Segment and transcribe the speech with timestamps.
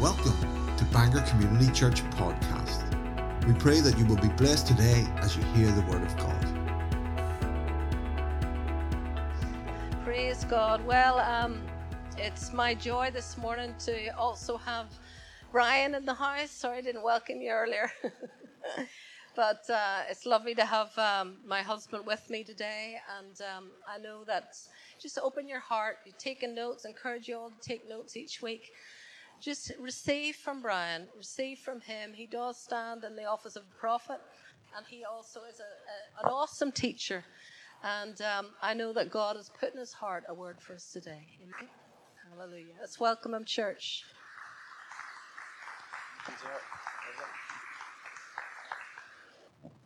[0.00, 0.32] Welcome
[0.78, 2.86] to Bangor Community Church Podcast.
[3.46, 6.46] We pray that you will be blessed today as you hear the Word of God.
[10.02, 10.82] Praise God.
[10.86, 11.60] Well, um,
[12.16, 14.86] it's my joy this morning to also have
[15.52, 16.50] Brian in the house.
[16.50, 17.92] Sorry I didn't welcome you earlier.
[19.36, 22.96] but uh, it's lovely to have um, my husband with me today.
[23.18, 24.56] And um, I know that
[24.98, 28.72] just open your heart, you're taking notes, encourage you all to take notes each week.
[29.40, 32.12] Just receive from Brian, receive from him.
[32.12, 34.18] He does stand in the office of a prophet,
[34.76, 37.24] and he also is a, a, an awesome teacher.
[37.82, 40.92] And um, I know that God has put in his heart a word for us
[40.92, 41.26] today.
[41.40, 41.70] Amen.
[42.30, 42.74] Hallelujah.
[42.78, 44.04] Let's welcome him, church.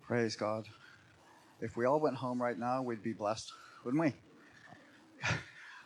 [0.09, 0.67] Praise God.
[1.61, 3.53] If we all went home right now, we'd be blessed,
[3.85, 4.15] wouldn't we?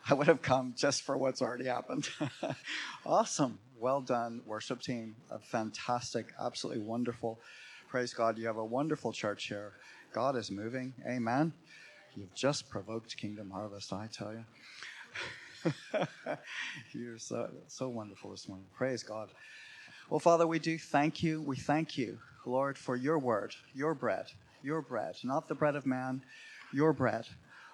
[0.09, 2.09] I would have come just for what's already happened.
[3.05, 3.59] awesome.
[3.79, 5.15] Well done, worship team.
[5.29, 7.39] A fantastic, absolutely wonderful.
[7.89, 8.37] Praise God.
[8.39, 9.73] You have a wonderful church here.
[10.11, 10.93] God is moving.
[11.07, 11.53] Amen.
[12.15, 15.73] You've just provoked Kingdom Harvest, I tell you.
[16.93, 18.65] You're so, so wonderful this morning.
[18.75, 19.29] Praise God.
[20.09, 21.41] Well, Father, we do thank you.
[21.43, 24.25] We thank you, Lord, for your word, your bread,
[24.63, 26.23] your bread, not the bread of man,
[26.73, 27.27] your bread.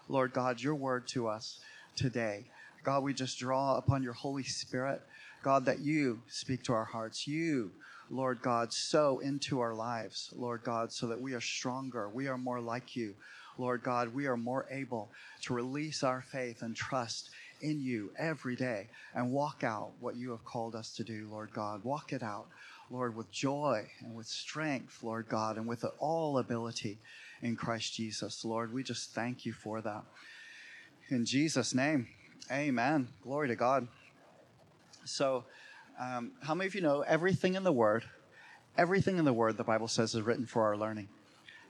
[0.09, 1.59] Lord God, your word to us
[1.95, 2.45] today.
[2.83, 5.01] God, we just draw upon your Holy Spirit.
[5.43, 7.27] God, that you speak to our hearts.
[7.27, 7.71] You,
[8.09, 12.09] Lord God, sow into our lives, Lord God, so that we are stronger.
[12.09, 13.15] We are more like you.
[13.57, 15.09] Lord God, we are more able
[15.43, 17.29] to release our faith and trust
[17.61, 21.51] in you every day and walk out what you have called us to do, Lord
[21.53, 21.83] God.
[21.83, 22.47] Walk it out,
[22.91, 26.99] Lord, with joy and with strength, Lord God, and with all ability
[27.41, 28.43] in Christ Jesus.
[28.43, 30.03] Lord, we just thank you for that.
[31.09, 32.07] In Jesus' name,
[32.51, 33.07] amen.
[33.21, 33.87] Glory to God.
[35.03, 35.43] So,
[35.99, 38.03] um, how many of you know everything in the Word,
[38.75, 41.07] everything in the Word, the Bible says, is written for our learning?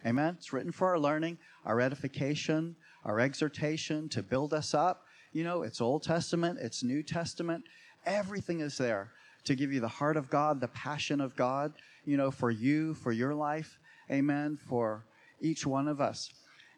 [0.06, 0.35] Amen.
[0.38, 5.03] It's written for our learning, our edification, our exhortation to build us up.
[5.34, 7.66] You know, it's Old Testament, it's New Testament.
[8.06, 9.12] Everything is there
[9.44, 11.74] to give you the heart of God, the passion of God,
[12.06, 13.79] you know, for you, for your life.
[14.09, 14.57] Amen.
[14.69, 15.03] For
[15.41, 16.31] each one of us.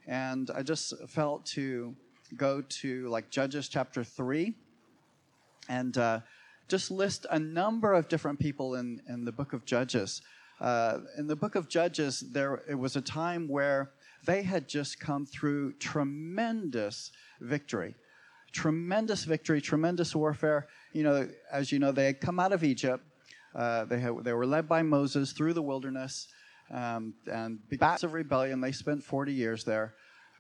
[0.08, 1.96] And I just felt to
[2.36, 4.54] go to like Judges chapter 3
[5.70, 6.20] and uh,
[6.68, 10.22] just list a number of different people in, in the book of Judges.
[10.60, 13.92] Uh, in the book of Judges, there it was a time where
[14.26, 17.96] they had just come through tremendous victory,
[18.52, 20.68] tremendous victory, tremendous warfare.
[20.94, 23.04] You know, as you know, they had come out of Egypt.
[23.56, 26.28] Uh, they had, they were led by Moses through the wilderness,
[26.72, 29.94] um, and because of rebellion, they spent 40 years there.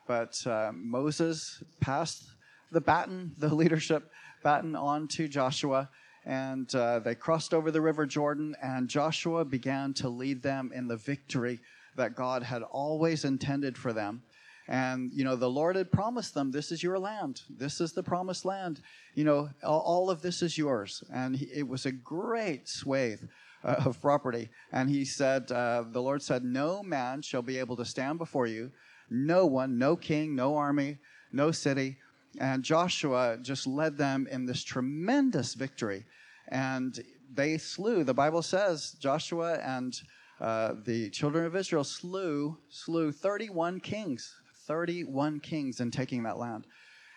[0.07, 2.23] But uh, Moses passed
[2.71, 4.09] the baton, the leadership
[4.43, 5.89] baton, on to Joshua,
[6.25, 10.87] and uh, they crossed over the River Jordan, and Joshua began to lead them in
[10.87, 11.59] the victory
[11.95, 14.21] that God had always intended for them.
[14.69, 17.41] And, you know, the Lord had promised them, this is your land.
[17.49, 18.81] This is the promised land.
[19.15, 21.03] You know, all of this is yours.
[21.13, 23.21] And it was a great swathe
[23.63, 24.49] uh, of property.
[24.73, 28.45] And he said, uh, the Lord said, no man shall be able to stand before
[28.45, 28.71] you.
[29.09, 30.97] No one, no king, no army,
[31.31, 31.97] no city.
[32.39, 36.05] And Joshua just led them in this tremendous victory.
[36.49, 36.99] And
[37.33, 39.99] they slew, the Bible says, Joshua and
[40.39, 44.35] uh, the children of Israel slew, slew 31 kings,
[44.67, 46.67] 31 kings in taking that land.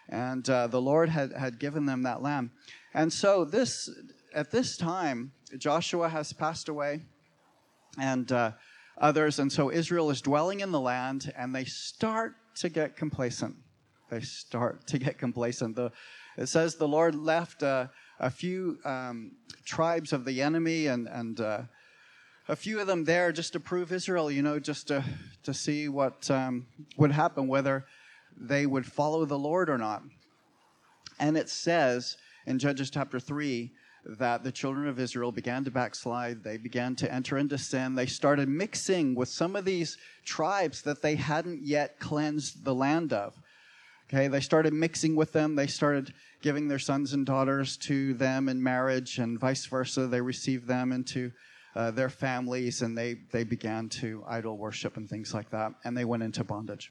[0.09, 2.51] And uh, the Lord had, had given them that land.
[2.95, 3.89] And so this,
[4.35, 7.03] at this time, Joshua has passed away.
[7.99, 8.53] And uh,
[9.01, 9.39] others.
[9.39, 13.57] And so Israel is dwelling in the land and they start to get complacent.
[14.11, 15.77] They start to get complacent.
[15.77, 15.91] The,
[16.37, 17.87] it says the Lord left uh,
[18.19, 19.33] a few um,
[19.65, 21.63] tribes of the enemy and, and uh,
[22.49, 25.05] a few of them there just to prove Israel, you know, just to,
[25.45, 26.67] to see what um,
[26.97, 27.87] would happen, whether
[28.37, 30.03] they would follow the Lord or not.
[31.19, 32.17] And it says
[32.47, 33.71] in Judges chapter 3
[34.05, 36.43] that the children of Israel began to backslide.
[36.43, 37.95] They began to enter into sin.
[37.95, 43.13] They started mixing with some of these tribes that they hadn't yet cleansed the land
[43.13, 43.35] of.
[44.09, 45.55] Okay, they started mixing with them.
[45.55, 46.13] They started
[46.43, 50.07] giving their sons and daughters to them in marriage, and vice versa.
[50.07, 51.31] They received them into
[51.77, 55.97] uh, their families, and they, they began to idol worship and things like that, and
[55.97, 56.91] they went into bondage.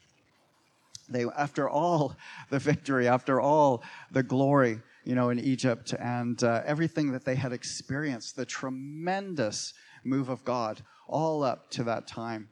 [1.10, 2.16] They, after all
[2.50, 4.80] the victory, after all the glory,
[5.10, 9.74] you know, in Egypt and uh, everything that they had experienced, the tremendous
[10.04, 12.48] move of God all up to that time.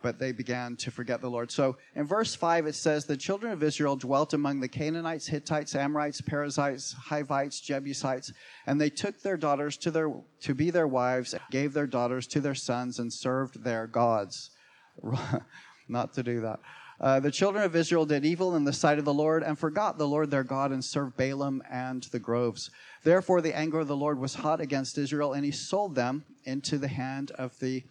[0.00, 1.50] but they began to forget the Lord.
[1.50, 5.74] So in verse 5, it says, The children of Israel dwelt among the Canaanites, Hittites,
[5.74, 8.32] Amorites, Perizzites, Hivites, Jebusites,
[8.66, 10.10] and they took their daughters to, their,
[10.40, 14.50] to be their wives, gave their daughters to their sons, and served their gods.
[15.88, 16.60] Not to do that.
[17.00, 19.98] Uh, the children of Israel did evil in the sight of the Lord and forgot
[19.98, 22.70] the Lord their God and served Baalim and the groves.
[23.04, 26.76] Therefore, the anger of the Lord was hot against Israel, and he sold them into
[26.76, 27.84] the hand of the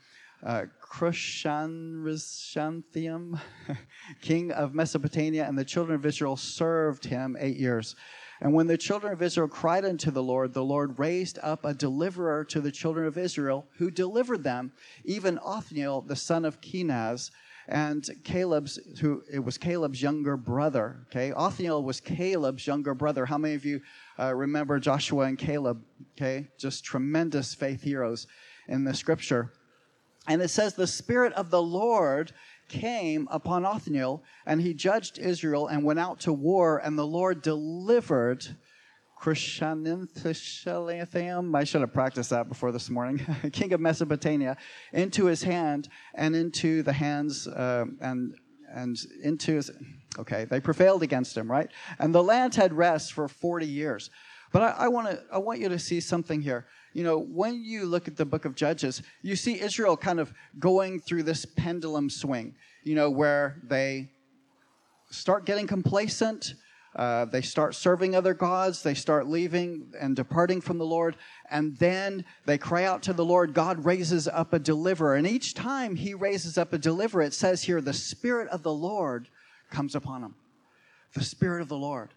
[0.46, 3.40] uh, Cushan-Rishathaim,
[4.22, 7.96] king of Mesopotamia, and the children of Israel served him eight years.
[8.40, 11.74] And when the children of Israel cried unto the Lord, the Lord raised up a
[11.74, 14.74] deliverer to the children of Israel, who delivered them,
[15.06, 17.32] even Othniel, the son of Kenaz,
[17.68, 21.06] and Caleb's, who it was Caleb's younger brother.
[21.10, 23.26] Okay, Othniel was Caleb's younger brother.
[23.26, 23.82] How many of you
[24.18, 25.84] uh, remember Joshua and Caleb?
[26.16, 28.28] Okay, just tremendous faith heroes
[28.68, 29.52] in the scripture.
[30.28, 32.32] And it says, The Spirit of the Lord
[32.68, 37.42] came upon Othniel, and he judged Israel and went out to war, and the Lord
[37.42, 38.46] delivered
[39.22, 44.58] Cushan-Rishathaim, I should have practiced that before this morning, king of Mesopotamia,
[44.94, 48.36] into his hand and into the hands uh, and
[48.70, 49.72] and into his.
[50.20, 51.70] Okay, they prevailed against him, right?
[52.00, 54.10] And the land had rest for forty years.
[54.52, 56.68] But I, I want to I want you to see something here.
[56.94, 60.34] You know, when you look at the book of Judges, you see Israel kind of
[60.60, 62.56] going through this pendulum swing.
[62.84, 64.12] You know, where they
[65.10, 66.54] start getting complacent
[66.98, 68.82] uh, they start serving other gods.
[68.82, 71.16] They start leaving and departing from the Lord.
[71.52, 73.54] And then they cry out to the Lord.
[73.54, 75.16] God raises up a deliverer.
[75.16, 78.74] And each time he raises up a deliverer, it says here, the Spirit of the
[78.74, 79.30] Lord
[79.70, 80.34] comes upon him.
[81.14, 82.10] The Spirit of the Lord.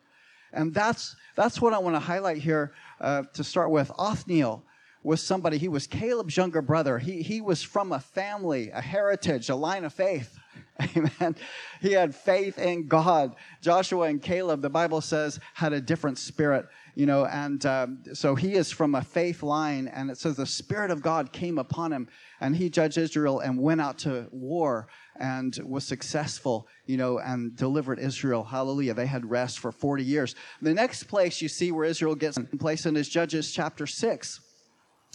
[0.53, 2.73] And that's, that's what I want to highlight here
[3.03, 3.93] uh, to start with.
[3.99, 4.65] Othniel
[5.03, 6.99] was somebody, he was Caleb's younger brother.
[6.99, 10.39] He, he was from a family, a heritage, a line of faith
[10.97, 11.37] Amen.
[11.81, 13.35] He had faith in God.
[13.61, 18.35] Joshua and Caleb, the Bible says, had a different spirit, you know, and um, so
[18.35, 21.93] he is from a faith line, and it says the Spirit of God came upon
[21.93, 22.09] him,
[22.41, 27.57] and he judged Israel and went out to war and was successful, you know, and
[27.57, 28.45] delivered Israel.
[28.45, 28.95] Hallelujah.
[28.95, 30.35] They had rest for 40 years.
[30.63, 34.41] The next place you see where Israel gets in place in is Judges chapter 6,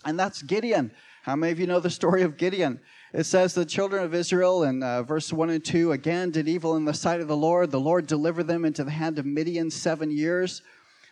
[0.04, 0.92] and that's Gideon.
[1.24, 2.82] How many of you know the story of Gideon?
[3.16, 6.76] It says the children of Israel in uh, verse 1 and 2 again did evil
[6.76, 7.72] in the sight of the Lord.
[7.72, 10.62] The Lord delivered them into the hand of Midian seven years.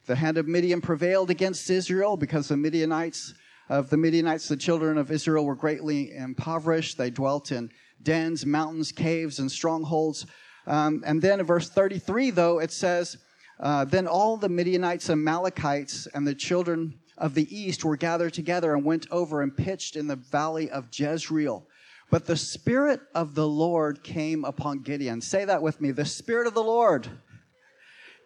[0.05, 3.33] The hand of Midian prevailed against Israel because the Midianites,
[3.69, 6.97] of the Midianites, the children of Israel were greatly impoverished.
[6.97, 7.71] They dwelt in
[8.01, 10.25] dens, mountains, caves, and strongholds.
[10.67, 13.15] Um, and then in verse 33, though, it says,
[13.61, 18.33] uh, Then all the Midianites, and Amalekites, and the children of the east were gathered
[18.33, 21.65] together and went over and pitched in the valley of Jezreel.
[22.09, 25.21] But the Spirit of the Lord came upon Gideon.
[25.21, 25.91] Say that with me.
[25.91, 27.09] The Spirit of the Lord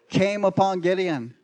[0.09, 1.35] came upon Gideon.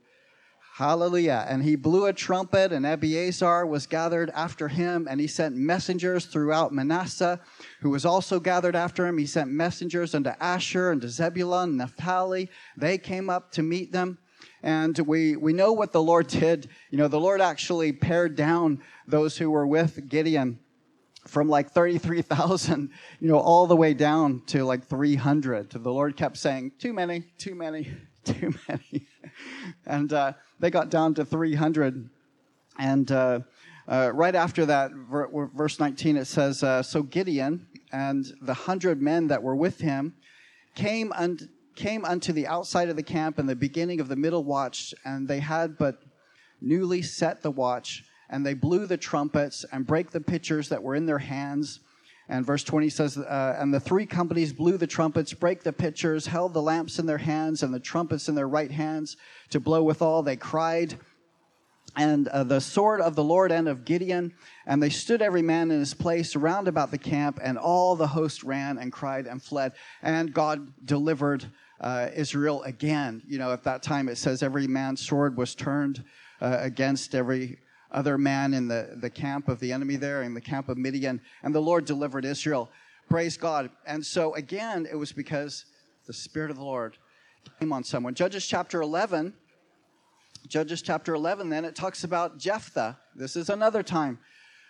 [0.75, 1.45] Hallelujah.
[1.47, 6.25] And he blew a trumpet, and Abiezer was gathered after him, and he sent messengers
[6.25, 7.39] throughout Manasseh,
[7.81, 9.19] who was also gathered after him.
[9.19, 12.49] He sent messengers unto Asher and to Zebulun Naphtali.
[12.75, 14.17] They came up to meet them.
[14.63, 16.69] And we, we know what the Lord did.
[16.89, 20.59] You know, the Lord actually pared down those who were with Gideon
[21.25, 22.89] from like 33,000,
[23.19, 25.69] you know, all the way down to like 300.
[25.71, 27.91] The Lord kept saying, too many, too many,
[28.23, 29.07] too many.
[29.85, 32.09] and uh, they got down to 300.
[32.77, 33.39] And uh,
[33.87, 39.01] uh, right after that, ver- verse 19, it says, uh, So Gideon and the hundred
[39.01, 40.15] men that were with him
[40.75, 44.43] came, un- came unto the outside of the camp in the beginning of the middle
[44.43, 45.99] watch, and they had but
[46.61, 48.03] newly set the watch
[48.33, 51.81] and they blew the trumpets and break the pitchers that were in their hands.
[52.27, 56.25] And verse 20 says, uh, And the three companies blew the trumpets, break the pitchers,
[56.25, 59.17] held the lamps in their hands and the trumpets in their right hands
[59.51, 60.23] to blow withal.
[60.23, 60.97] They cried,
[61.95, 64.33] and uh, the sword of the Lord and of Gideon.
[64.65, 68.07] And they stood every man in his place round about the camp, and all the
[68.07, 69.73] host ran and cried and fled.
[70.01, 71.45] And God delivered
[71.79, 73.21] uh, Israel again.
[73.27, 76.03] You know, at that time it says every man's sword was turned
[76.41, 77.59] uh, against every
[77.93, 81.21] other man in the, the camp of the enemy there, in the camp of Midian,
[81.43, 82.69] and the Lord delivered Israel.
[83.09, 83.69] Praise God.
[83.85, 85.65] And so again, it was because
[86.07, 86.97] the Spirit of the Lord
[87.59, 88.13] came on someone.
[88.13, 89.33] Judges chapter 11,
[90.47, 92.97] Judges chapter 11, then it talks about Jephthah.
[93.15, 94.19] This is another time.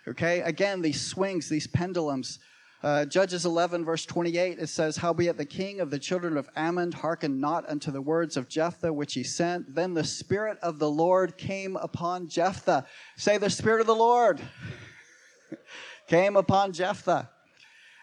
[0.06, 2.38] Okay, again, these swings, these pendulums
[2.84, 6.92] uh, Judges 11, verse 28, it says, Howbeit the king of the children of Ammon
[6.92, 9.74] hearkened not unto the words of Jephthah which he sent.
[9.74, 12.84] Then the Spirit of the Lord came upon Jephthah.
[13.16, 14.42] Say, the Spirit of the Lord
[16.08, 17.30] came upon Jephthah.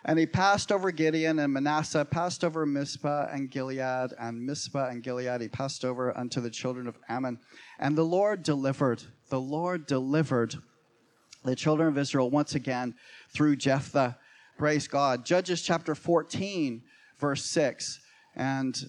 [0.04, 5.04] And he passed over Gideon and Manasseh, passed over Mizpah and Gilead, and Mizpah and
[5.04, 7.38] Gilead he passed over unto the children of Ammon.
[7.78, 10.56] And the Lord delivered, the Lord delivered
[11.44, 12.96] the children of Israel once again
[13.30, 14.18] through Jephthah.
[14.62, 15.26] Praise God.
[15.26, 16.84] Judges chapter 14,
[17.18, 18.00] verse 6.
[18.36, 18.80] And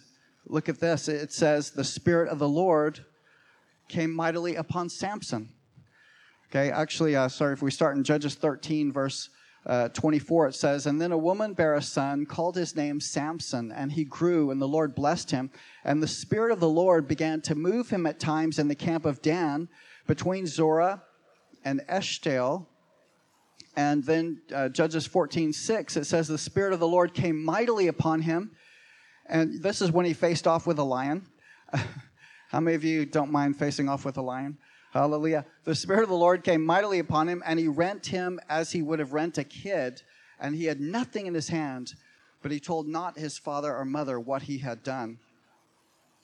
[0.45, 1.09] look at this.
[1.09, 3.03] It says, The Spirit of the Lord
[3.89, 5.49] came mightily upon Samson.
[6.51, 9.31] Okay, actually, uh, sorry, if we start in Judges 13, verse
[9.65, 13.73] uh, 24, it says, And then a woman bare a son, called his name Samson,
[13.73, 15.51] and he grew, and the Lord blessed him.
[15.85, 19.07] And the Spirit of the Lord began to move him at times in the camp
[19.07, 19.71] of Dan,
[20.07, 21.03] between Zorah
[21.65, 22.67] and Eshtaol.
[23.77, 27.89] And then uh, Judges 14, 6, it says, The Spirit of the Lord came mightily
[27.89, 28.51] upon him.
[29.27, 31.27] And this is when he faced off with a lion.
[32.49, 34.59] How many of you don't mind facing off with a lion?
[34.93, 35.47] Hallelujah.
[35.65, 38.83] The Spirit of the Lord came mightily upon him, and he rent him as he
[38.83, 40.03] would have rent a kid,
[40.39, 41.95] and he had nothing in his hand,
[42.43, 45.19] but he told not his father or mother what he had done.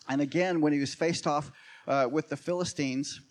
[0.06, 1.50] And again, when he was faced off
[1.86, 3.22] uh, with the Philistines,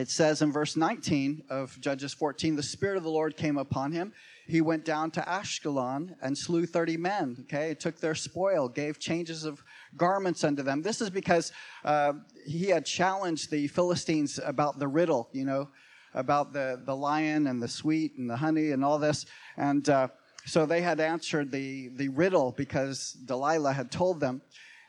[0.00, 3.92] it says in verse 19 of Judges 14, the Spirit of the Lord came upon
[3.92, 4.14] him.
[4.46, 7.36] He went down to Ashkelon and slew 30 men.
[7.42, 9.62] Okay, took their spoil, gave changes of
[9.98, 10.80] garments unto them.
[10.80, 11.52] This is because
[11.84, 12.14] uh,
[12.46, 15.68] he had challenged the Philistines about the riddle, you know,
[16.14, 19.26] about the, the lion and the sweet and the honey and all this.
[19.58, 20.08] And uh,
[20.46, 24.40] so they had answered the, the riddle because Delilah had told them.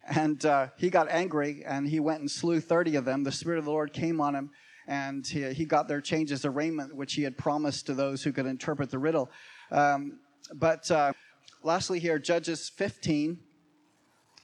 [0.08, 3.24] And uh, he got angry and he went and slew 30 of them.
[3.24, 4.52] The Spirit of the Lord came on him
[4.92, 8.34] and he, he got their changes of raiment, which he had promised to those who
[8.34, 9.32] could interpret the riddle.
[9.72, 10.20] Um,
[10.54, 11.14] but uh,
[11.64, 13.40] lastly, here, Judges 15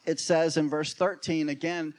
[0.06, 1.94] it says in verse 13 again,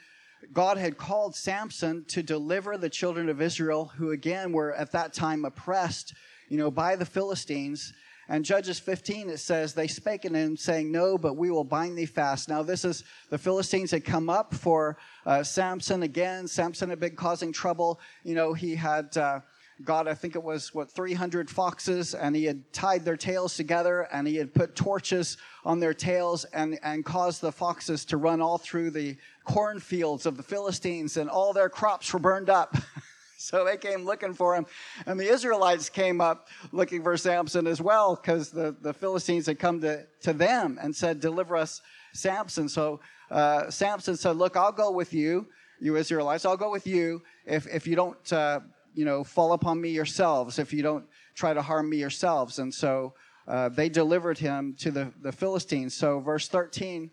[0.55, 5.13] God had called Samson to deliver the children of Israel, who again were at that
[5.13, 6.15] time oppressed,
[6.49, 7.93] you know, by the Philistines.
[8.31, 11.97] And Judges 15, it says, they spake unto him, saying, No, but we will bind
[11.97, 12.49] thee fast.
[12.49, 16.47] Now, this is the Philistines had come up for uh, Samson again.
[16.47, 18.01] Samson had been causing trouble.
[18.25, 19.17] You know, he had.
[19.17, 19.41] Uh,
[19.85, 24.09] got, I think it was, what, 300 foxes, and he had tied their tails together,
[24.13, 28.41] and he had put torches on their tails and, and caused the foxes to run
[28.41, 32.77] all through the cornfields of the Philistines, and all their crops were burned up.
[33.39, 34.67] so they came looking for him.
[35.07, 39.59] And the Israelites came up looking for Samson as well, because the, the Philistines had
[39.59, 41.81] come to, to them and said, Deliver us
[42.13, 42.69] Samson.
[42.69, 45.47] So uh, Samson said, Look, I'll go with you,
[45.81, 48.33] you Israelites, I'll go with you if, if you don't.
[48.33, 48.61] Uh,
[48.95, 51.05] you know, fall upon me yourselves if you don't
[51.37, 52.59] try to harm me yourselves.
[52.59, 53.15] And so
[53.47, 55.95] uh, they delivered him to the, the Philistines.
[55.95, 57.09] So, verse 13,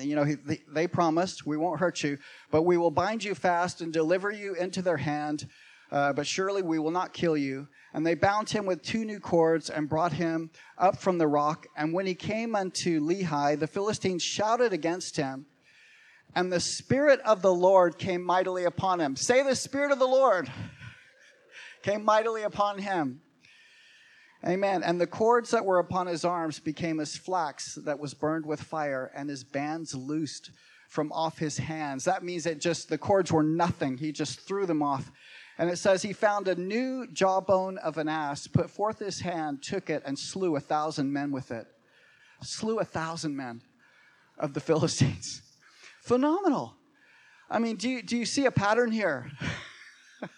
[0.00, 0.26] you know,
[0.68, 2.18] they promised, We won't hurt you,
[2.50, 5.48] but we will bind you fast and deliver you into their hand.
[5.90, 7.66] Uh, but surely we will not kill you.
[7.94, 11.66] And they bound him with two new cords and brought him up from the rock.
[11.76, 15.46] And when he came unto Lehi, the Philistines shouted against him.
[16.34, 19.16] And the Spirit of the Lord came mightily upon him.
[19.16, 20.50] Say, the Spirit of the Lord
[21.82, 23.22] came mightily upon him.
[24.46, 24.82] Amen.
[24.84, 28.62] And the cords that were upon his arms became as flax that was burned with
[28.62, 30.52] fire, and his bands loosed
[30.88, 32.04] from off his hands.
[32.04, 33.98] That means that just the cords were nothing.
[33.98, 35.10] He just threw them off.
[35.58, 39.60] And it says he found a new jawbone of an ass, put forth his hand,
[39.60, 41.66] took it, and slew a thousand men with it.
[42.42, 43.60] Slew a thousand men
[44.38, 45.42] of the Philistines.
[46.02, 46.74] Phenomenal.
[47.50, 49.30] I mean, do you, do you see a pattern here?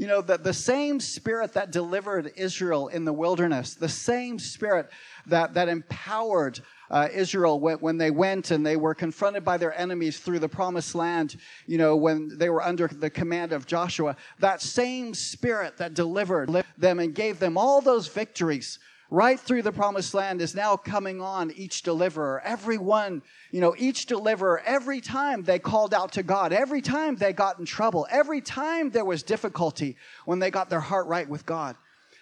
[0.00, 4.88] you know, the, the same spirit that delivered Israel in the wilderness, the same spirit
[5.26, 6.58] that, that empowered
[6.90, 10.48] uh, Israel when, when they went and they were confronted by their enemies through the
[10.48, 15.76] promised land, you know, when they were under the command of Joshua, that same spirit
[15.76, 18.78] that delivered them and gave them all those victories
[19.10, 22.40] right through the promised land is now coming on each deliverer.
[22.44, 27.32] Everyone, you know, each deliverer, every time they called out to God, every time they
[27.32, 31.44] got in trouble, every time there was difficulty when they got their heart right with
[31.44, 31.76] God.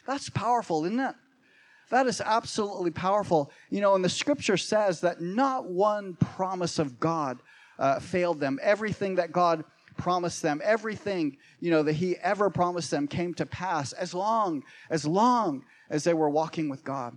[0.06, 1.14] That's powerful, isn't it?
[1.90, 3.50] That is absolutely powerful.
[3.70, 7.38] You know, and the scripture says that not one promise of God
[7.78, 8.58] uh, failed them.
[8.62, 9.64] Everything that God
[9.96, 14.62] promised them, everything, you know, that he ever promised them came to pass as long,
[14.90, 17.16] as long as they were walking with God.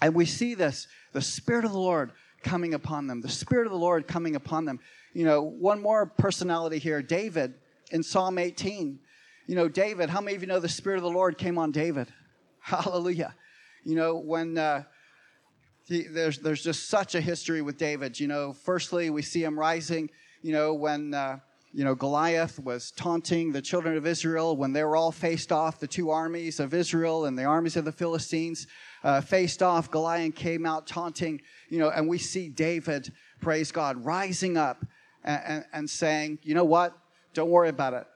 [0.00, 2.12] And we see this the Spirit of the Lord
[2.42, 4.80] coming upon them, the Spirit of the Lord coming upon them.
[5.12, 7.54] You know, one more personality here David
[7.90, 8.98] in Psalm 18.
[9.46, 11.70] You know, David, how many of you know the Spirit of the Lord came on
[11.70, 12.08] David?
[12.60, 13.34] Hallelujah.
[13.84, 14.84] You know, when uh,
[15.86, 18.18] he, there's, there's just such a history with David.
[18.18, 20.10] You know, firstly, we see him rising,
[20.42, 21.14] you know, when.
[21.14, 21.38] Uh,
[21.74, 25.80] you know, Goliath was taunting the children of Israel when they were all faced off,
[25.80, 28.68] the two armies of Israel and the armies of the Philistines
[29.02, 29.90] uh, faced off.
[29.90, 34.86] Goliath came out taunting, you know, and we see David, praise God, rising up
[35.24, 36.96] and, and, and saying, you know what?
[37.34, 38.06] Don't worry about it.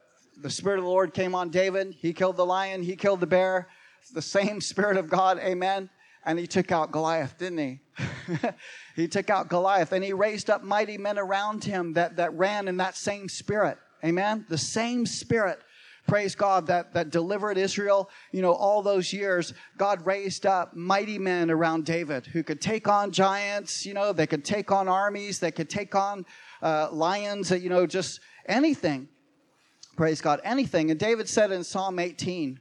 [0.41, 1.93] The Spirit of the Lord came on David.
[1.99, 3.67] He killed the lion, he killed the bear.
[4.13, 5.89] the same Spirit of God, amen.
[6.25, 7.79] And he took out Goliath, didn't he?
[8.99, 12.67] he took out Goliath and he raised up mighty men around him that, that ran
[12.67, 13.77] in that same spirit.
[14.03, 14.45] Amen.
[14.49, 15.59] The same spirit,
[16.07, 19.53] praise God, that, that delivered Israel, you know, all those years.
[19.77, 24.27] God raised up mighty men around David who could take on giants, you know, they
[24.27, 26.25] could take on armies, they could take on
[26.61, 29.07] uh, lions, you know, just anything.
[29.97, 30.91] Praise God, anything.
[30.91, 32.59] And David said in Psalm 18,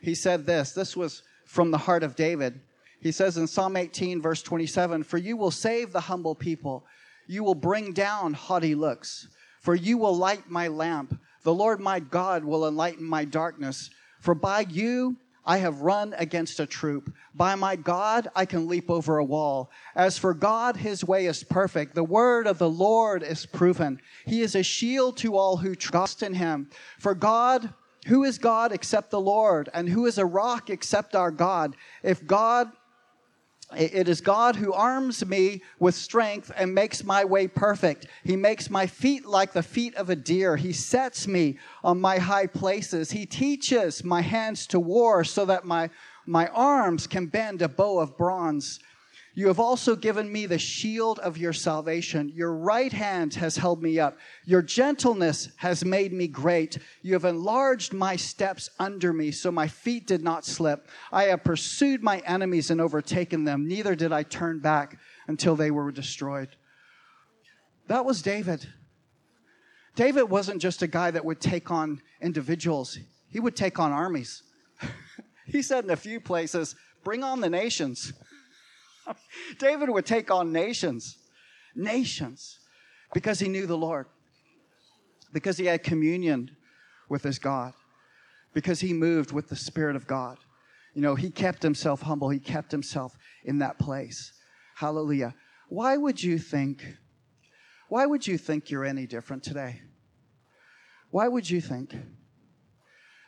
[0.00, 2.60] he said this, this was from the heart of David.
[3.04, 6.86] He says in Psalm 18, verse 27 For you will save the humble people,
[7.26, 9.28] you will bring down haughty looks,
[9.60, 11.20] for you will light my lamp.
[11.42, 13.90] The Lord my God will enlighten my darkness.
[14.20, 17.14] For by you I have run against a troop.
[17.34, 19.70] By my God, I can leap over a wall.
[19.94, 21.94] As for God, his way is perfect.
[21.94, 24.00] The word of the Lord is proven.
[24.24, 26.70] He is a shield to all who trust in him.
[26.98, 27.68] For God,
[28.06, 29.68] who is God except the Lord?
[29.74, 31.76] And who is a rock except our God?
[32.02, 32.72] If God
[33.76, 38.06] it is God who arms me with strength and makes my way perfect.
[38.22, 40.56] He makes my feet like the feet of a deer.
[40.56, 43.10] He sets me on my high places.
[43.10, 45.90] He teaches my hands to war so that my,
[46.26, 48.80] my arms can bend a bow of bronze.
[49.36, 52.30] You have also given me the shield of your salvation.
[52.34, 54.16] Your right hand has held me up.
[54.44, 56.78] Your gentleness has made me great.
[57.02, 60.88] You have enlarged my steps under me so my feet did not slip.
[61.10, 63.66] I have pursued my enemies and overtaken them.
[63.66, 66.50] Neither did I turn back until they were destroyed.
[67.88, 68.66] That was David.
[69.96, 72.98] David wasn't just a guy that would take on individuals,
[73.28, 74.44] he would take on armies.
[75.46, 78.14] he said in a few places, Bring on the nations.
[79.58, 81.16] David would take on nations,
[81.74, 82.58] nations,
[83.12, 84.06] because he knew the Lord,
[85.32, 86.50] because he had communion
[87.08, 87.72] with his God,
[88.52, 90.38] because he moved with the Spirit of God.
[90.94, 94.32] You know, he kept himself humble, he kept himself in that place.
[94.76, 95.34] Hallelujah.
[95.68, 96.84] Why would you think,
[97.88, 99.80] why would you think you're any different today?
[101.10, 101.94] Why would you think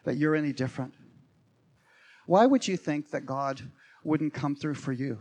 [0.04, 0.94] that you're any different?
[2.26, 3.60] Why would you think that God
[4.02, 5.20] wouldn't come through for you?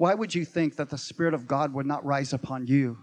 [0.00, 3.00] Why would you think that the Spirit of God would not rise upon you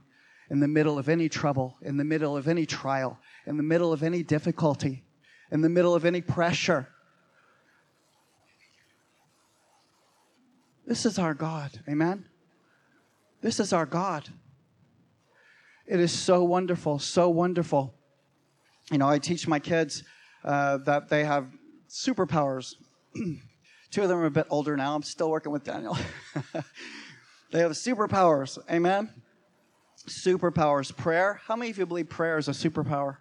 [0.49, 3.93] in the middle of any trouble, in the middle of any trial, in the middle
[3.93, 5.03] of any difficulty,
[5.51, 6.87] in the middle of any pressure?
[10.87, 11.83] This is our God.
[11.87, 12.25] Amen?
[13.41, 14.29] This is our God.
[15.85, 17.93] It is so wonderful, so wonderful.
[18.89, 20.01] You know, I teach my kids
[20.43, 21.45] uh, that they have
[21.87, 22.73] superpowers.
[23.91, 24.95] Two of them are a bit older now.
[24.95, 25.97] I'm still working with Daniel.
[27.51, 28.57] they have superpowers.
[28.69, 29.09] Amen?
[30.07, 30.95] Superpowers.
[30.95, 31.39] Prayer.
[31.45, 33.17] How many of you believe prayer is a superpower?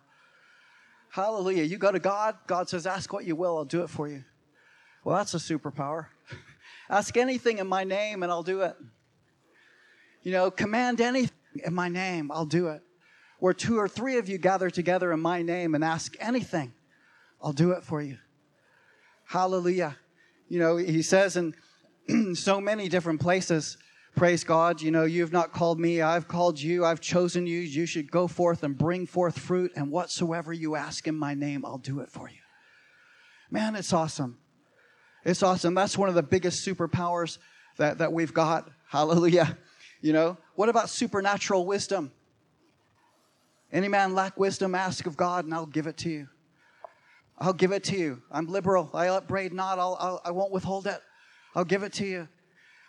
[1.11, 1.63] Hallelujah.
[1.63, 4.25] You go to God, God says, Ask what you will, I'll do it for you.
[5.05, 6.07] Well, that's a superpower.
[6.91, 8.77] Ask anything in my name and I'll do it.
[10.23, 11.31] You know, command anything
[11.65, 12.83] in my name, I'll do it.
[13.39, 16.73] Where two or three of you gather together in my name and ask anything,
[17.41, 18.19] I'll do it for you.
[19.25, 19.97] Hallelujah.
[20.49, 21.55] You know, he says in
[22.35, 23.79] so many different places,
[24.15, 27.59] praise God, you know, you've not called me, I've called you, I've chosen you.
[27.59, 31.65] You should go forth and bring forth fruit, and whatsoever you ask in my name,
[31.65, 32.39] I'll do it for you.
[33.51, 34.39] Man, it's awesome.
[35.25, 35.75] It's awesome.
[35.75, 37.39] That's one of the biggest superpowers
[37.79, 38.71] that, that we've got.
[38.89, 39.59] Hallelujah.
[40.01, 42.13] You know, what about supernatural wisdom?
[43.73, 46.29] Any man lack wisdom, ask of God, and I'll give it to you.
[47.39, 48.23] I'll give it to you.
[48.31, 48.91] I'm liberal.
[48.95, 49.79] I upbraid not.
[49.79, 51.01] I'll, I'll, I won't withhold it.
[51.55, 52.29] I'll give it to you.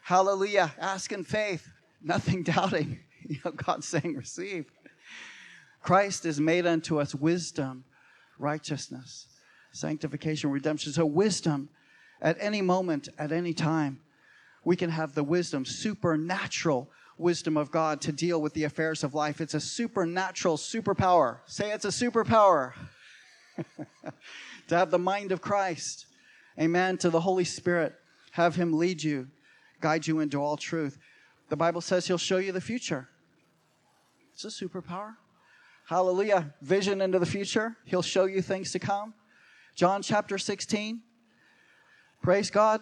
[0.04, 0.74] Hallelujah.
[0.80, 1.68] Ask in faith,
[2.02, 3.00] nothing doubting.
[3.28, 4.72] You know, God's saying, receive.
[5.82, 7.84] Christ is made unto us wisdom,
[8.40, 9.28] righteousness,
[9.74, 10.94] sanctification, redemption.
[10.94, 11.70] So, wisdom
[12.22, 14.00] at any moment, at any time,
[14.64, 19.14] we can have the wisdom, supernatural wisdom of God to deal with the affairs of
[19.14, 19.42] life.
[19.42, 21.40] It's a supernatural superpower.
[21.46, 22.74] Say it's a superpower.
[24.68, 26.06] to have the mind of Christ.
[26.60, 26.98] Amen.
[27.00, 27.96] To the Holy Spirit.
[28.32, 29.28] Have Him lead you,
[29.82, 30.98] guide you into all truth.
[31.50, 33.10] The Bible says He'll show you the future.
[34.34, 35.16] It's a superpower.
[35.88, 36.54] Hallelujah.
[36.62, 37.78] Vision into the future.
[37.86, 39.14] He'll show you things to come.
[39.76, 41.02] John chapter 16.
[42.22, 42.82] Praise God.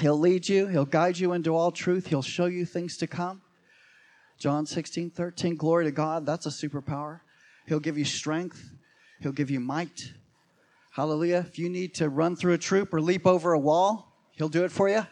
[0.00, 3.42] He'll lead you, He'll guide you into all truth, He'll show you things to come.
[4.38, 5.56] John 16, 13.
[5.56, 6.26] Glory to God.
[6.26, 7.20] That's a superpower.
[7.66, 8.70] He'll give you strength.
[9.20, 10.12] He'll give you might.
[10.92, 11.44] Hallelujah.
[11.48, 14.64] If you need to run through a troop or leap over a wall, He'll do
[14.64, 15.06] it for you.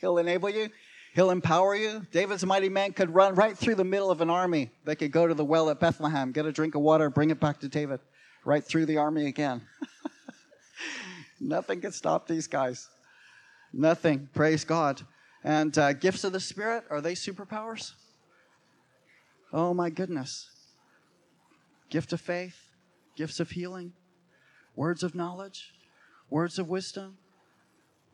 [0.00, 0.68] He'll enable you.
[1.14, 2.06] He'll empower you.
[2.10, 4.70] David's mighty man could run right through the middle of an army.
[4.84, 7.38] They could go to the well at Bethlehem, get a drink of water, bring it
[7.38, 8.00] back to David,
[8.44, 9.62] right through the army again.
[11.40, 12.88] Nothing could stop these guys.
[13.72, 14.28] Nothing.
[14.32, 15.02] Praise God.
[15.44, 17.92] And uh, gifts of the Spirit, are they superpowers?
[19.52, 20.48] Oh my goodness.
[21.90, 22.56] Gift of faith,
[23.16, 23.92] gifts of healing,
[24.76, 25.72] words of knowledge,
[26.30, 27.16] words of wisdom,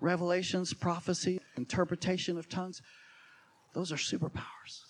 [0.01, 2.83] revelations, prophecy, interpretation of tongues.
[3.75, 4.83] Those are superpowers.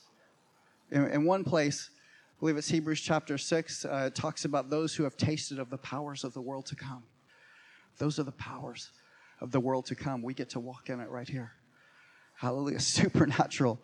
[0.90, 4.94] In, in one place, I believe it's Hebrews chapter 6, uh, it talks about those
[4.94, 7.02] who have tasted of the powers of the world to come.
[7.98, 8.90] Those are the powers
[9.40, 10.22] of the world to come.
[10.22, 11.52] We get to walk in it right here.
[12.34, 12.80] Hallelujah.
[12.80, 13.80] Supernatural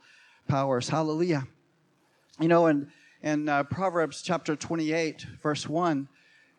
[0.49, 0.89] powers.
[0.89, 1.47] Hallelujah.
[2.41, 2.91] You know, in,
[3.25, 6.07] in uh, Proverbs chapter 28, verse 1,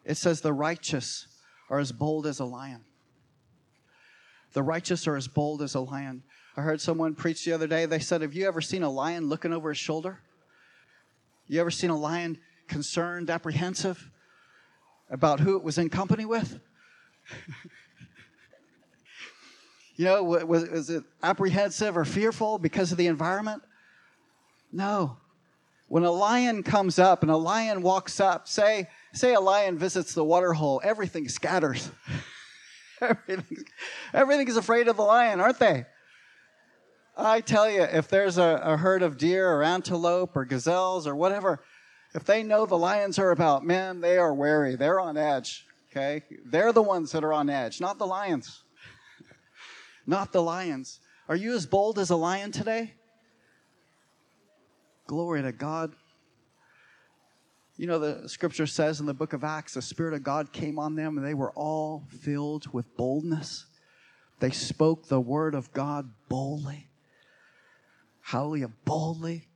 [0.04, 1.28] it says, The righteous
[1.70, 2.84] are as bold as a lion.
[4.54, 6.24] The righteous are as bold as a lion.
[6.58, 7.86] I heard someone preach the other day.
[7.86, 10.22] They said, Have you ever seen a lion looking over his shoulder?
[11.48, 14.10] You ever seen a lion concerned, apprehensive
[15.12, 16.60] about who it was in company with?
[19.98, 23.62] you know, was, was it apprehensive or fearful because of the environment?
[24.72, 25.18] No.
[25.88, 30.14] When a lion comes up and a lion walks up, say, say a lion visits
[30.14, 31.92] the water hole, everything scatters.
[33.02, 33.66] everything,
[34.14, 35.86] everything is afraid of the lion, aren't they?
[37.16, 41.16] I tell you, if there's a, a herd of deer or antelope or gazelles or
[41.16, 41.64] whatever,
[42.14, 44.76] if they know the lions are about, man, they are wary.
[44.76, 45.66] They're on edge.
[45.92, 46.24] Okay?
[46.46, 48.64] They're the ones that are on edge, not the lions.
[50.08, 51.00] not the lions.
[51.30, 52.96] Are you as bold as a lion today?
[55.08, 55.94] Glory to God.
[57.78, 60.80] You know, the scripture says in the book of Acts, the Spirit of God came
[60.80, 63.66] on them and they were all filled with boldness.
[64.40, 66.88] They spoke the word of God boldly.
[68.22, 69.48] Hallelujah, boldly.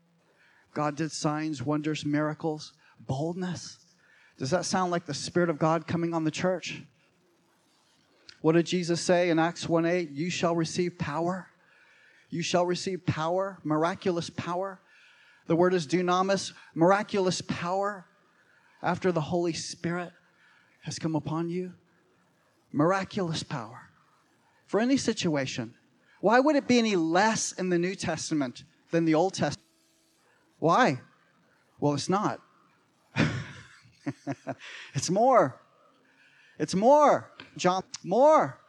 [0.73, 3.79] God did signs, wonders, miracles, boldness.
[4.37, 6.81] Does that sound like the Spirit of God coming on the church?
[8.41, 10.11] What did Jesus say in Acts 1 8?
[10.11, 11.47] You shall receive power.
[12.29, 14.79] You shall receive power, miraculous power.
[15.49, 18.05] The word is dunamis, miraculous power
[18.83, 20.11] after the Holy Spirit
[20.83, 21.73] has come upon you.
[22.71, 23.89] Miraculous power
[24.67, 25.73] for any situation.
[26.21, 29.65] Why would it be any less in the New Testament than the Old Testament?
[30.59, 31.01] Why?
[31.79, 32.41] Well, it's not.
[34.93, 35.59] it's more.
[36.59, 37.31] It's more.
[37.57, 38.59] John, more.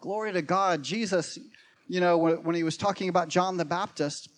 [0.00, 0.84] Glory to God.
[0.84, 1.36] Jesus,
[1.88, 4.28] you know, when, when he was talking about John the Baptist,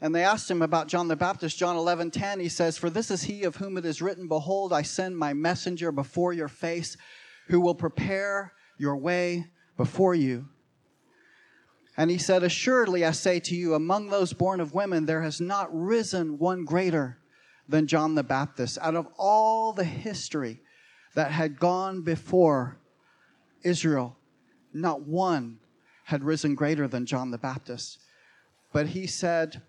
[0.00, 3.10] and they asked him about John the Baptist, John 11, 10, he says, For this
[3.10, 6.96] is he of whom it is written, Behold, I send my messenger before your face,
[7.48, 10.48] who will prepare your way before you.
[11.98, 15.38] And he said, Assuredly, I say to you, among those born of women, there has
[15.38, 17.18] not risen one greater
[17.68, 18.78] than John the Baptist.
[18.80, 20.60] Out of all the history
[21.14, 22.78] that had gone before
[23.62, 24.16] Israel,
[24.72, 25.58] not one
[26.04, 27.98] had risen greater than John the Baptist.
[28.72, 29.62] But he said,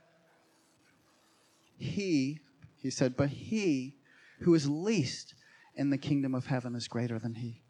[1.81, 2.39] he,
[2.77, 3.95] he said, but he
[4.41, 5.33] who is least
[5.75, 7.61] in the kingdom of heaven is greater than he.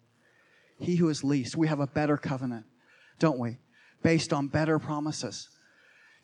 [0.80, 1.56] He who is least.
[1.56, 2.66] We have a better covenant,
[3.20, 3.58] don't we?
[4.04, 5.50] Based on better promises.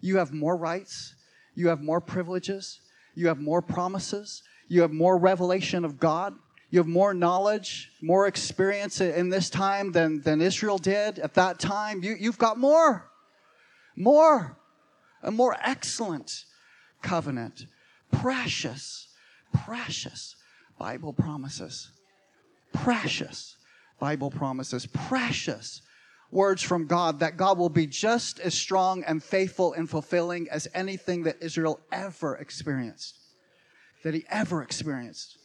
[0.02, 1.16] You have more rights.
[1.56, 2.80] You have more privileges.
[3.16, 4.44] You have more promises.
[4.68, 6.34] You have more revelation of God.
[6.70, 11.60] You have more knowledge, more experience in this time than, than Israel did at that
[11.60, 12.04] time.
[12.04, 13.10] You, you've got more.
[13.96, 14.58] More.
[15.24, 16.44] A more excellent
[17.02, 17.66] covenant
[18.12, 19.08] precious,
[19.54, 20.36] precious
[20.80, 21.92] Bible promises.
[22.74, 23.56] Precious
[24.00, 24.86] Bible promises.
[24.86, 25.82] Precious
[26.32, 30.68] words from God that God will be just as strong and faithful and fulfilling as
[30.74, 33.16] anything that Israel ever experienced.
[34.04, 35.38] That he ever experienced.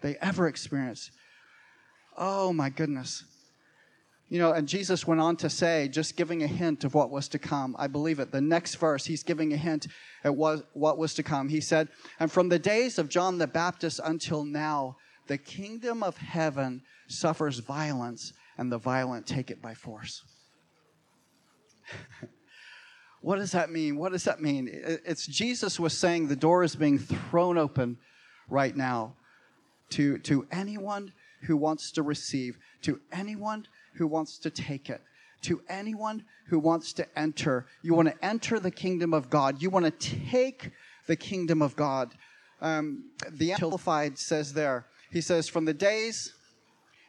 [0.00, 1.10] They ever experienced.
[2.16, 3.24] Oh my goodness.
[4.32, 7.28] You know, and Jesus went on to say, just giving a hint of what was
[7.28, 7.76] to come.
[7.78, 8.32] I believe it.
[8.32, 9.88] The next verse, he's giving a hint
[10.24, 11.50] at what, what was to come.
[11.50, 16.16] He said, And from the days of John the Baptist until now, the kingdom of
[16.16, 20.24] heaven suffers violence, and the violent take it by force.
[23.20, 23.98] what does that mean?
[23.98, 24.66] What does that mean?
[24.72, 27.98] It's Jesus was saying the door is being thrown open
[28.48, 29.14] right now
[29.90, 35.02] to, to anyone who wants to receive, to anyone who wants to take it.
[35.42, 39.60] To anyone who wants to enter, you want to enter the kingdom of God.
[39.60, 40.70] You want to take
[41.06, 42.14] the kingdom of God.
[42.60, 46.32] Um, the Amplified says there, he says, from the days,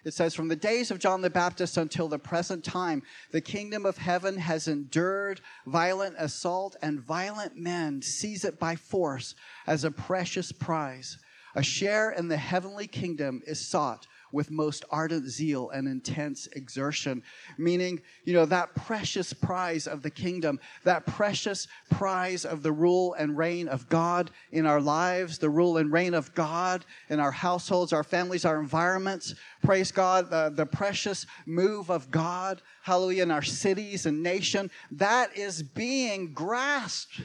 [0.03, 3.85] it says, from the days of John the Baptist until the present time, the kingdom
[3.85, 9.35] of heaven has endured violent assault, and violent men seize it by force
[9.67, 11.17] as a precious prize.
[11.55, 17.23] A share in the heavenly kingdom is sought with most ardent zeal and intense exertion.
[17.57, 23.13] Meaning, you know, that precious prize of the kingdom, that precious prize of the rule
[23.13, 27.31] and reign of God in our lives, the rule and reign of God in our
[27.31, 29.35] households, our families, our environments.
[29.61, 34.69] Praise God, the, the precious move of God, hallelujah, in our cities and nation.
[34.91, 37.21] That is being grasped.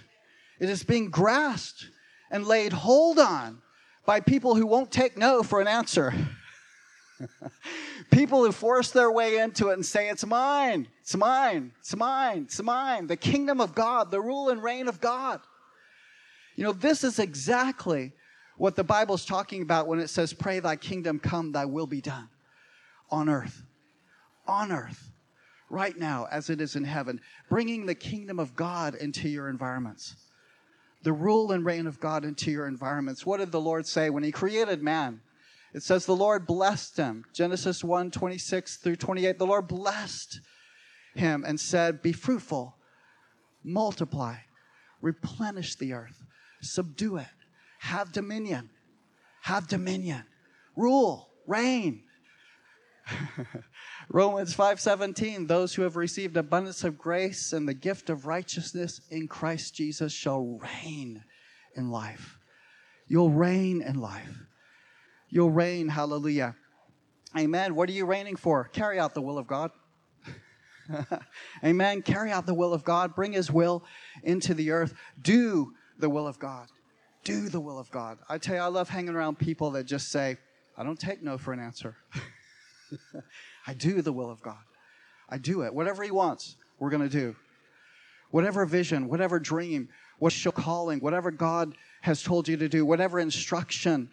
[0.61, 1.88] It is being grasped
[2.31, 3.62] and laid hold on
[4.05, 6.12] by people who won't take no for an answer.
[8.11, 12.42] People who force their way into it and say, It's mine, it's mine, it's mine,
[12.44, 13.07] it's mine.
[13.07, 15.40] The kingdom of God, the rule and reign of God.
[16.57, 18.12] You know, this is exactly
[18.57, 22.00] what the Bible's talking about when it says, Pray thy kingdom come, thy will be
[22.00, 22.28] done
[23.11, 23.62] on earth.
[24.46, 25.11] On earth,
[25.68, 30.16] right now, as it is in heaven, bringing the kingdom of God into your environments.
[31.02, 33.24] The rule and reign of God into your environments.
[33.24, 35.20] What did the Lord say when He created man?
[35.74, 37.24] It says the Lord blessed him.
[37.33, 39.38] Genesis 1 26 through 28.
[39.38, 40.40] The Lord blessed
[41.14, 42.76] him and said, Be fruitful,
[43.62, 44.37] multiply,
[45.00, 46.24] replenish the earth,
[46.62, 47.26] subdue it,
[47.81, 48.70] have dominion,
[49.42, 50.24] have dominion,
[50.76, 52.04] rule, reign.
[54.09, 59.28] Romans 5:17 Those who have received abundance of grace and the gift of righteousness in
[59.28, 61.24] Christ Jesus shall reign
[61.74, 62.38] in life.
[63.07, 64.47] You'll reign in life.
[65.30, 65.88] You'll reign.
[65.88, 66.56] Hallelujah.
[67.36, 67.74] Amen.
[67.74, 68.64] What are you reigning for?
[68.64, 69.70] Carry out the will of God.
[71.64, 72.02] Amen.
[72.02, 73.14] Carry out the will of God.
[73.14, 73.84] Bring His will
[74.22, 74.94] into the earth.
[75.20, 76.68] Do the will of God.
[77.24, 78.18] Do the will of God.
[78.28, 80.38] I tell you, I love hanging around people that just say,
[80.76, 81.96] I don't take no for an answer.
[83.66, 84.62] I do the will of God.
[85.28, 85.74] I do it.
[85.74, 87.36] Whatever He wants, we're going to do.
[88.30, 89.88] Whatever vision, whatever dream,
[90.18, 94.10] what's your calling, whatever God has told you to do, whatever instruction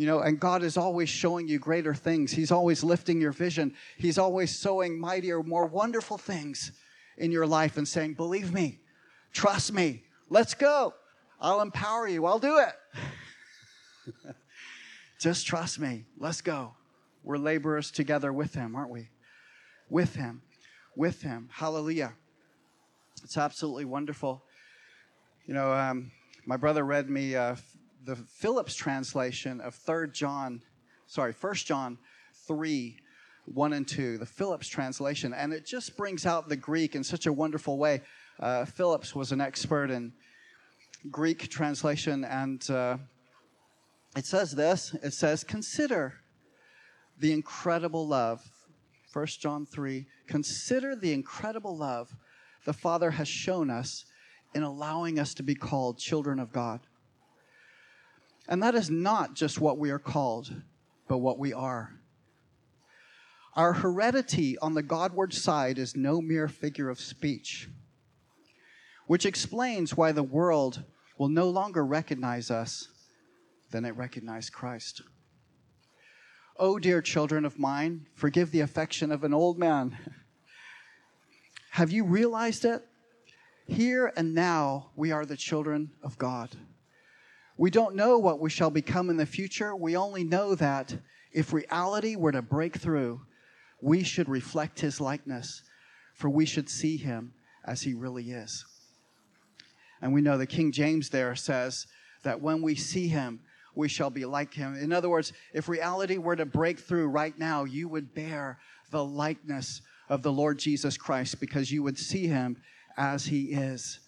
[0.00, 2.32] you know, and God is always showing you greater things.
[2.32, 3.74] He's always lifting your vision.
[3.98, 6.72] He's always sowing mightier, more wonderful things
[7.18, 8.78] in your life and saying, Believe me,
[9.34, 10.94] trust me, let's go.
[11.38, 14.34] I'll empower you, I'll do it.
[15.20, 16.72] Just trust me, let's go.
[17.22, 19.10] We're laborers together with Him, aren't we?
[19.90, 20.40] With Him,
[20.96, 21.50] with Him.
[21.52, 22.14] Hallelujah.
[23.22, 24.44] It's absolutely wonderful.
[25.44, 26.10] You know, um,
[26.46, 27.56] my brother read me uh,
[28.04, 30.62] the Phillips translation of Third John,
[31.06, 31.98] sorry, First John
[32.46, 32.96] 3,
[33.46, 37.26] 1 and 2, the Phillips translation, and it just brings out the Greek in such
[37.26, 38.02] a wonderful way.
[38.38, 40.12] Uh, Phillips was an expert in
[41.10, 42.96] Greek translation, and uh,
[44.16, 46.14] it says this it says, Consider
[47.18, 48.42] the incredible love.
[49.12, 52.14] 1 John 3 Consider the incredible love
[52.64, 54.04] the Father has shown us
[54.54, 56.80] in allowing us to be called children of God.
[58.48, 60.52] And that is not just what we are called,
[61.08, 61.92] but what we are.
[63.54, 67.68] Our heredity on the Godward side is no mere figure of speech,
[69.06, 70.84] which explains why the world
[71.18, 72.88] will no longer recognize us
[73.70, 75.02] than it recognized Christ.
[76.56, 79.96] Oh, dear children of mine, forgive the affection of an old man.
[81.70, 82.82] Have you realized it?
[83.66, 86.50] Here and now, we are the children of God.
[87.60, 89.76] We don't know what we shall become in the future.
[89.76, 90.96] We only know that
[91.30, 93.20] if reality were to break through,
[93.82, 95.62] we should reflect his likeness,
[96.14, 97.34] for we should see him
[97.66, 98.64] as he really is.
[100.00, 101.86] And we know the King James there says
[102.22, 103.40] that when we see him,
[103.74, 104.74] we shall be like him.
[104.74, 108.58] In other words, if reality were to break through right now, you would bear
[108.90, 112.56] the likeness of the Lord Jesus Christ because you would see him
[112.96, 114.00] as he is.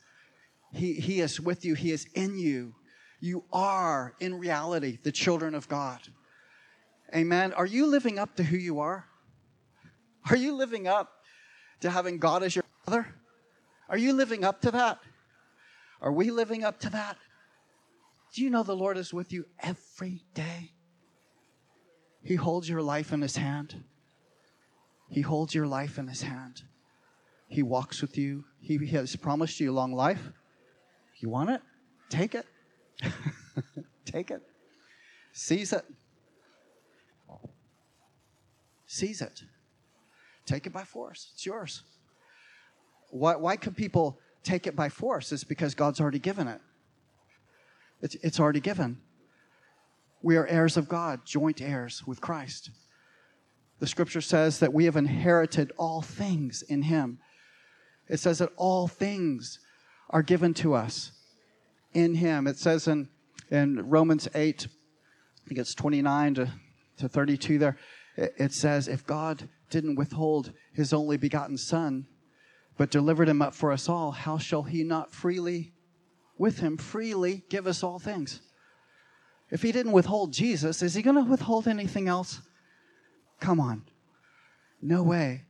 [0.72, 2.76] He, he is with you, he is in you.
[3.22, 6.00] You are, in reality, the children of God.
[7.14, 7.52] Amen.
[7.52, 9.06] Are you living up to who you are?
[10.28, 11.12] Are you living up
[11.82, 13.06] to having God as your father?
[13.88, 14.98] Are you living up to that?
[16.00, 17.16] Are we living up to that?
[18.34, 20.72] Do you know the Lord is with you every day?
[22.24, 23.84] He holds your life in his hand.
[25.08, 26.62] He holds your life in his hand.
[27.46, 28.46] He walks with you.
[28.58, 30.32] He has promised you long life.
[31.20, 31.60] You want it?
[32.08, 32.46] Take it.
[34.04, 34.42] Take it.
[35.32, 35.84] Seize it.
[38.86, 39.42] Seize it.
[40.44, 41.30] Take it by force.
[41.34, 41.82] It's yours.
[43.10, 45.32] Why, why could people take it by force?
[45.32, 46.60] It's because God's already given it.
[48.02, 48.98] It's, it's already given.
[50.22, 52.70] We are heirs of God, joint heirs with Christ.
[53.78, 57.18] The scripture says that we have inherited all things in him.
[58.08, 59.58] It says that all things
[60.10, 61.12] are given to us
[61.94, 62.46] in him.
[62.46, 63.08] It says in,
[63.50, 66.52] in Romans 8, I think it's 29 to,
[66.98, 67.76] to 32 there,
[68.16, 72.06] it, says, if God didn't withhold his only begotten son,
[72.76, 75.72] but delivered him up for us all, how shall he not freely,
[76.38, 78.40] with him, freely give us all things?
[79.50, 82.40] If he didn't withhold Jesus, is he going to withhold anything else?
[83.40, 83.84] Come on.
[84.80, 85.44] No way.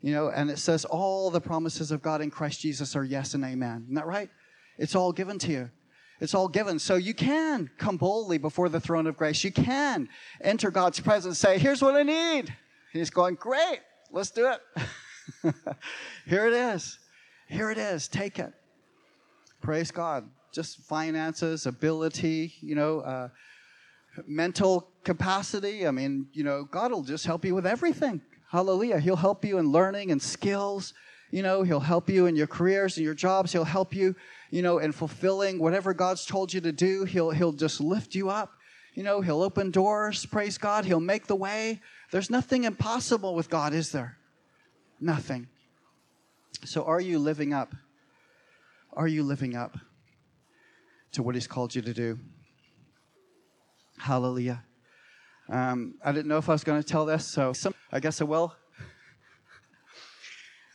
[0.00, 3.34] You know, and it says all the promises of God in Christ Jesus are yes
[3.34, 3.82] and amen.
[3.84, 4.30] Isn't that right?
[4.78, 5.70] It's all given to you.
[6.20, 6.78] It's all given.
[6.78, 9.44] So you can come boldly before the throne of grace.
[9.44, 10.08] You can
[10.40, 12.54] enter God's presence, say, Here's what I need.
[12.92, 15.54] He's going, Great, let's do it.
[16.26, 16.98] Here it is.
[17.48, 18.08] Here it is.
[18.08, 18.52] Take it.
[19.60, 20.28] Praise God.
[20.52, 23.28] Just finances, ability, you know, uh,
[24.26, 25.86] mental capacity.
[25.86, 28.20] I mean, you know, God will just help you with everything.
[28.50, 28.98] Hallelujah.
[28.98, 30.94] He'll help you in learning and skills.
[31.30, 33.52] You know, He'll help you in your careers and your jobs.
[33.52, 34.14] He'll help you,
[34.50, 37.04] you know, in fulfilling whatever God's told you to do.
[37.04, 38.52] He'll, he'll just lift you up.
[38.94, 40.26] You know, He'll open doors.
[40.26, 40.84] Praise God.
[40.84, 41.80] He'll make the way.
[42.10, 44.16] There's nothing impossible with God, is there?
[45.00, 45.48] Nothing.
[46.64, 47.74] So are you living up?
[48.94, 49.78] Are you living up
[51.12, 52.18] to what He's called you to do?
[53.98, 54.64] Hallelujah.
[55.48, 58.20] Um, I didn't know if I was going to tell this, so some, I guess
[58.20, 58.54] I will.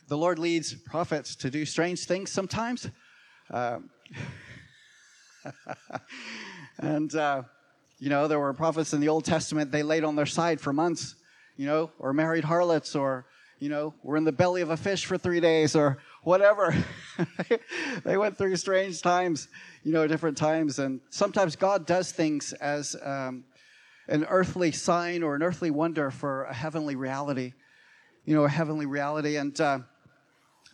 [0.08, 2.90] The Lord leads prophets to do strange things sometimes.
[3.50, 3.88] Um,
[6.78, 7.42] and, uh,
[7.98, 10.72] you know, there were prophets in the Old Testament, they laid on their side for
[10.72, 11.14] months,
[11.56, 13.24] you know, or married harlots, or,
[13.60, 16.74] you know, were in the belly of a fish for three days, or whatever.
[18.04, 19.48] they went through strange times,
[19.84, 20.78] you know, different times.
[20.78, 23.44] And sometimes God does things as um,
[24.08, 27.54] an earthly sign or an earthly wonder for a heavenly reality,
[28.26, 29.36] you know, a heavenly reality.
[29.36, 29.78] And uh,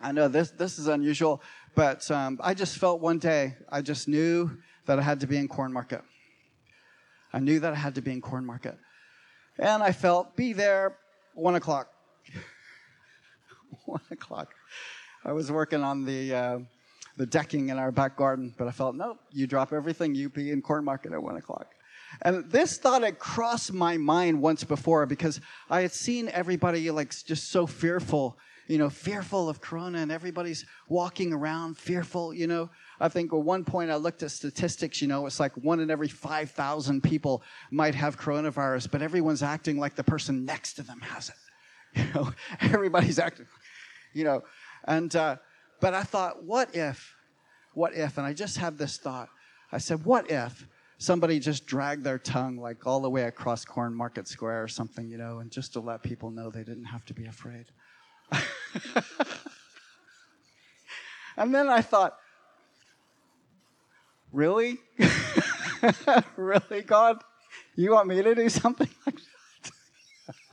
[0.00, 1.42] I know this, this is unusual,
[1.74, 5.36] but um, I just felt one day, I just knew that I had to be
[5.36, 6.02] in Cornmarket.
[7.32, 8.76] I knew that I had to be in Cornmarket.
[9.58, 10.96] And I felt, be there,
[11.34, 11.88] one o'clock.
[13.84, 14.54] one o'clock.
[15.24, 16.58] I was working on the uh,
[17.20, 20.50] the decking in our back garden, but I felt, nope, you drop everything, you be
[20.50, 21.66] in Cornmarket at one o'clock.
[22.22, 27.14] And this thought had crossed my mind once before because I had seen everybody like
[27.24, 28.38] just so fearful,
[28.70, 32.70] you know, fearful of corona, and everybody's walking around fearful, you know.
[33.00, 35.90] I think at one point I looked at statistics, you know, it's like one in
[35.90, 41.00] every 5,000 people might have coronavirus, but everyone's acting like the person next to them
[41.00, 41.34] has it.
[41.96, 43.48] You know, everybody's acting,
[44.12, 44.44] you know,
[44.84, 45.36] and, uh,
[45.80, 47.16] but I thought, what if,
[47.74, 49.30] what if, and I just had this thought.
[49.72, 50.64] I said, what if
[50.98, 55.18] somebody just dragged their tongue like all the way across Cornmarket Square or something, you
[55.18, 57.66] know, and just to let people know they didn't have to be afraid.
[61.36, 62.16] and then I thought,
[64.32, 64.78] really?
[66.36, 67.22] really, God?
[67.76, 69.16] You want me to do something like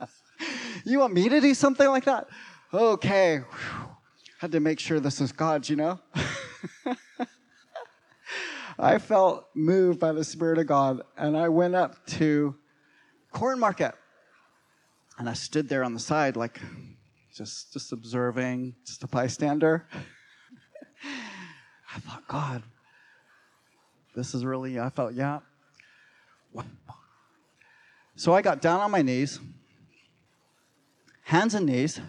[0.00, 0.08] that?
[0.84, 2.28] you want me to do something like that?
[2.72, 3.38] Okay.
[3.38, 3.88] Whew.
[4.38, 5.98] Had to make sure this was God, you know?
[8.78, 12.54] I felt moved by the Spirit of God, and I went up to
[13.34, 13.94] Cornmarket.
[15.18, 16.60] And I stood there on the side, like
[17.38, 19.86] just, just observing, just a bystander.
[21.94, 22.64] I thought, God,
[24.16, 25.38] this is really, I felt, yeah.
[28.16, 29.38] So I got down on my knees,
[31.22, 32.00] hands and knees,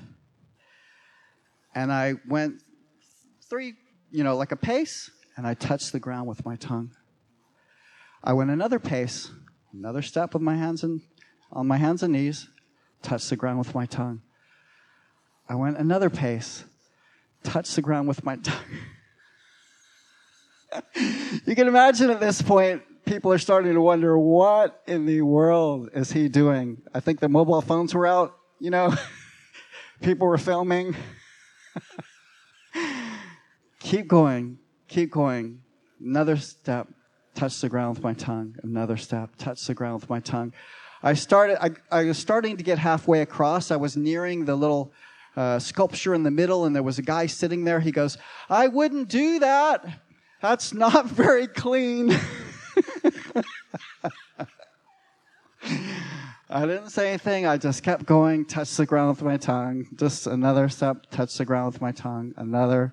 [1.76, 2.64] and I went
[3.48, 3.76] three,
[4.10, 6.90] you know, like a pace, and I touched the ground with my tongue.
[8.24, 9.30] I went another pace,
[9.72, 11.02] another step with my hands and
[11.52, 12.48] on my hands and knees,
[13.04, 14.24] touched the ground with my tongue.
[15.50, 16.64] I went another pace,
[17.44, 18.56] touched the ground with my tongue.
[21.46, 25.90] you can imagine at this point, people are starting to wonder, what in the world
[25.96, 26.84] is he doing?
[26.94, 28.94] I think the mobile phones were out, you know,
[30.04, 30.96] people were filming.
[33.80, 35.62] keep going, keep going.
[36.00, 36.90] Another step,
[37.34, 38.56] touch the ground with my tongue.
[38.62, 40.54] Another step, touch the ground with my tongue.
[41.02, 41.58] I started.
[41.64, 43.72] I, I was starting to get halfway across.
[43.72, 44.92] I was nearing the little
[45.40, 47.80] uh, sculpture in the middle, and there was a guy sitting there.
[47.80, 48.18] He goes,
[48.50, 49.86] "I wouldn't do that.
[50.42, 52.12] That's not very clean."
[56.50, 57.46] I didn't say anything.
[57.46, 59.88] I just kept going, touch the ground with my tongue.
[59.96, 62.34] Just another step, touch the ground with my tongue.
[62.36, 62.92] Another,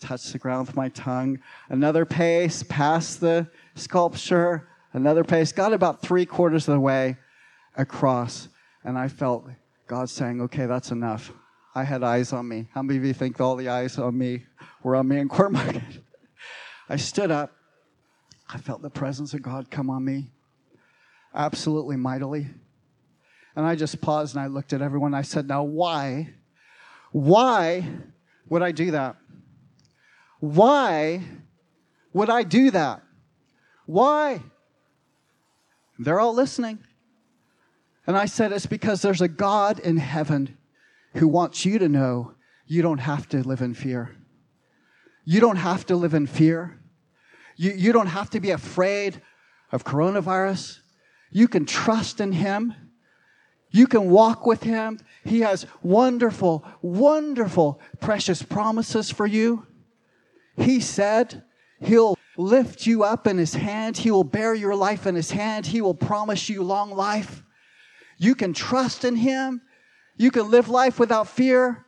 [0.00, 1.38] touch the ground with my tongue.
[1.68, 4.68] Another pace, past the sculpture.
[4.94, 7.18] another pace, got about three quarters of the way
[7.76, 8.48] across,
[8.82, 9.46] and I felt
[9.86, 11.32] God saying, Okay, that's enough.
[11.74, 12.68] I had eyes on me.
[12.72, 14.44] How many of you think all the eyes on me
[14.82, 15.54] were on me in Court?
[16.88, 17.52] I stood up.
[18.48, 20.30] I felt the presence of God come on me
[21.34, 22.46] absolutely mightily.
[23.56, 25.14] And I just paused and I looked at everyone.
[25.14, 26.30] I said, Now, why?
[27.12, 27.88] Why
[28.48, 29.16] would I do that?
[30.40, 31.22] Why
[32.12, 33.02] would I do that?
[33.86, 34.42] Why?
[35.98, 36.78] They're all listening.
[38.06, 40.56] And I said, It's because there's a God in heaven
[41.14, 42.34] who wants you to know
[42.66, 44.14] you don't have to live in fear.
[45.24, 46.80] You don't have to live in fear.
[47.56, 49.20] You, you don't have to be afraid
[49.72, 50.80] of coronavirus.
[51.30, 52.74] You can trust in Him.
[53.70, 54.98] You can walk with Him.
[55.24, 59.66] He has wonderful, wonderful, precious promises for you.
[60.56, 61.42] He said
[61.80, 63.96] He'll lift you up in His hand.
[63.96, 65.66] He will bear your life in His hand.
[65.66, 67.42] He will promise you long life.
[68.18, 69.60] You can trust in Him.
[70.16, 71.84] You can live life without fear.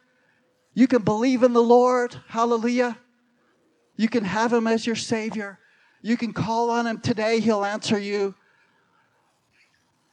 [0.74, 2.16] You can believe in the Lord.
[2.28, 2.98] Hallelujah.
[3.96, 5.58] You can have Him as your Savior.
[6.02, 7.40] You can call on Him today.
[7.40, 8.34] He'll answer you.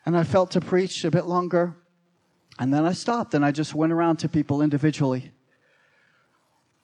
[0.06, 1.76] And I felt to preach a bit longer.
[2.60, 5.32] And then I stopped and I just went around to people individually.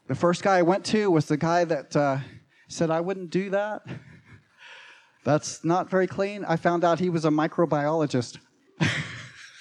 [0.07, 2.17] The first guy I went to was the guy that uh,
[2.67, 3.85] said, I wouldn't do that.
[5.23, 6.43] That's not very clean.
[6.45, 8.39] I found out he was a microbiologist.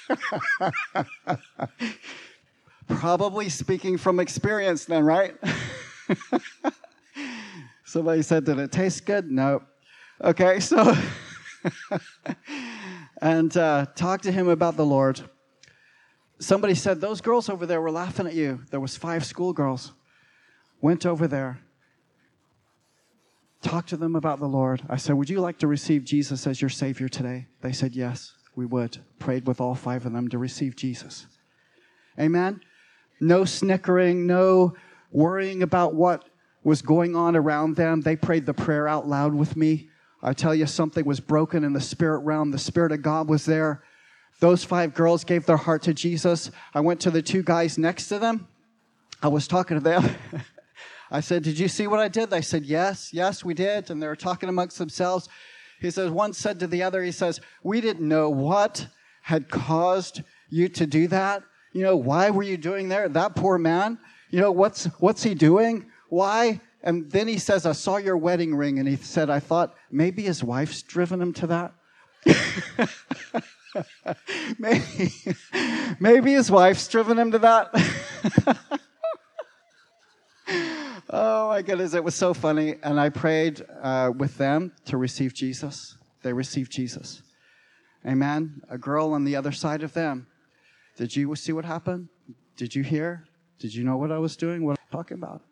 [2.88, 5.34] Probably speaking from experience, then, right?
[7.84, 9.30] Somebody said, Did it taste good?
[9.30, 9.62] No.
[10.22, 10.96] Okay, so,
[13.22, 15.20] and uh, talk to him about the Lord.
[16.40, 18.60] Somebody said, Those girls over there were laughing at you.
[18.70, 19.92] There was five schoolgirls.
[20.80, 21.58] Went over there,
[23.62, 24.82] talked to them about the Lord.
[24.88, 27.46] I said, Would you like to receive Jesus as your Savior today?
[27.60, 28.98] They said, Yes we would.
[29.20, 31.28] Prayed with all five of them to receive Jesus.
[32.18, 32.60] Amen?
[33.20, 34.74] No snickering, no
[35.12, 36.28] worrying about what
[36.64, 38.00] was going on around them.
[38.00, 39.88] They prayed the prayer out loud with me.
[40.24, 42.50] I tell you, something was broken in the spirit realm.
[42.50, 43.84] The Spirit of God was there.
[44.40, 46.50] Those five girls gave their heart to Jesus.
[46.74, 48.48] I went to the two guys next to them.
[49.22, 50.16] I was talking to them.
[51.12, 52.30] I said, Did you see what I did?
[52.30, 53.88] They said, Yes, yes, we did.
[53.88, 55.28] And they were talking amongst themselves.
[55.80, 58.86] He says, one said to the other, he says, we didn't know what
[59.22, 61.42] had caused you to do that.
[61.72, 63.08] You know, why were you doing there?
[63.08, 63.98] That poor man,
[64.30, 65.90] you know, what's, what's he doing?
[66.08, 66.60] Why?
[66.82, 68.78] And then he says, I saw your wedding ring.
[68.78, 71.74] And he said, I thought maybe his wife's driven him to that.
[74.58, 75.12] maybe,
[76.00, 77.70] maybe his wife's driven him to that.
[81.10, 82.76] Oh my goodness, it was so funny.
[82.82, 85.96] And I prayed uh, with them to receive Jesus.
[86.22, 87.22] They received Jesus.
[88.06, 88.60] Amen.
[88.68, 90.26] A girl on the other side of them.
[90.96, 92.08] Did you see what happened?
[92.56, 93.24] Did you hear?
[93.58, 94.64] Did you know what I was doing?
[94.64, 95.42] What I'm talking about?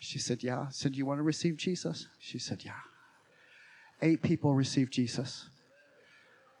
[0.00, 0.60] She said, Yeah.
[0.60, 2.06] I said, You want to receive Jesus?
[2.18, 2.72] She said, Yeah.
[4.02, 5.48] Eight people received Jesus.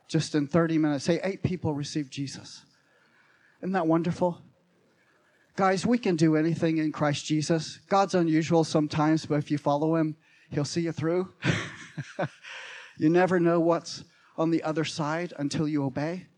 [0.08, 2.64] Just in 30 minutes, say, Eight people received Jesus.
[3.60, 4.40] Isn't that wonderful?
[5.58, 7.80] Guys, we can do anything in Christ Jesus.
[7.88, 10.14] God's unusual sometimes, but if you follow him,
[10.50, 11.32] he'll see you through.
[13.00, 14.04] you never know what's
[14.36, 16.28] on the other side until you obey.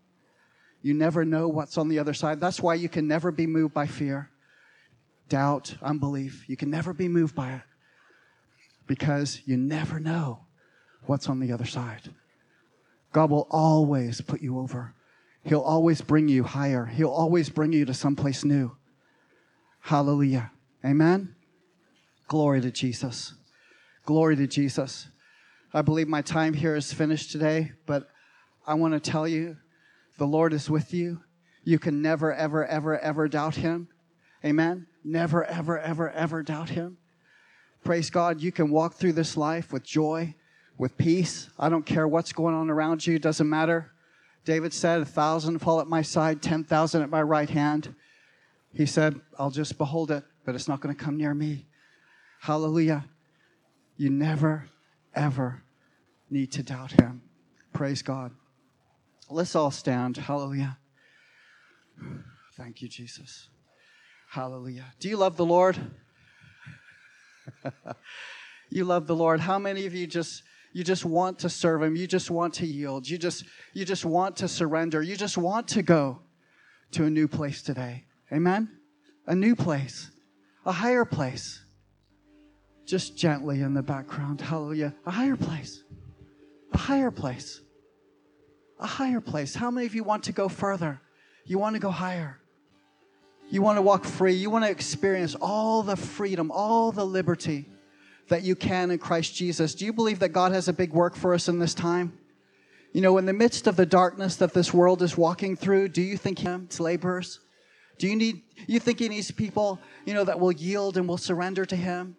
[0.81, 2.39] You never know what's on the other side.
[2.39, 4.31] That's why you can never be moved by fear,
[5.29, 6.49] doubt, unbelief.
[6.49, 7.61] You can never be moved by it
[8.87, 10.47] because you never know
[11.05, 12.09] what's on the other side.
[13.13, 14.95] God will always put you over.
[15.43, 16.87] He'll always bring you higher.
[16.87, 18.77] He'll always bring you to someplace new.
[19.81, 20.51] Hallelujah.
[20.85, 21.35] Amen.
[22.27, 23.33] Glory to Jesus.
[24.05, 25.07] Glory to Jesus.
[25.73, 28.07] I believe my time here is finished today, but
[28.65, 29.57] I want to tell you
[30.17, 31.21] the Lord is with you.
[31.63, 33.89] You can never, ever, ever, ever doubt Him.
[34.45, 34.87] Amen.
[35.03, 36.97] Never, ever, ever, ever doubt Him.
[37.83, 38.41] Praise God.
[38.41, 40.35] You can walk through this life with joy,
[40.77, 41.49] with peace.
[41.57, 43.91] I don't care what's going on around you, it doesn't matter.
[44.45, 47.95] David said, A thousand fall at my side, 10,000 at my right hand.
[48.73, 51.65] He said, I'll just behold it, but it's not going to come near me.
[52.41, 53.05] Hallelujah.
[53.97, 54.65] You never,
[55.13, 55.63] ever
[56.29, 57.21] need to doubt him.
[57.73, 58.31] Praise God.
[59.29, 60.17] Let's all stand.
[60.17, 60.77] Hallelujah.
[62.57, 63.49] Thank you, Jesus.
[64.29, 64.85] Hallelujah.
[64.99, 65.77] Do you love the Lord?
[68.69, 69.39] you love the Lord.
[69.39, 70.43] How many of you just
[70.73, 71.95] you just want to serve him?
[71.95, 73.07] You just want to yield.
[73.07, 75.01] You just you just want to surrender.
[75.01, 76.19] You just want to go
[76.91, 78.05] to a new place today.
[78.33, 78.69] Amen?
[79.27, 80.09] A new place,
[80.65, 81.63] a higher place.
[82.85, 84.41] Just gently in the background.
[84.41, 84.93] Hallelujah.
[85.05, 85.83] A higher place.
[86.73, 87.61] A higher place.
[88.79, 89.55] A higher place.
[89.55, 90.99] How many of you want to go further?
[91.45, 92.39] You want to go higher.
[93.49, 94.33] You want to walk free.
[94.33, 97.69] You want to experience all the freedom, all the liberty
[98.29, 99.75] that you can in Christ Jesus.
[99.75, 102.17] Do you believe that God has a big work for us in this time?
[102.93, 106.01] You know, in the midst of the darkness that this world is walking through, do
[106.01, 107.39] you think needs laborers?
[108.01, 111.19] Do you need, you think He needs people, you know, that will yield and will
[111.19, 112.15] surrender to Him?